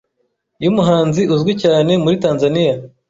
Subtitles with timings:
[0.63, 2.75] y’umuhanzi uzwi cyane muri Tanzaniya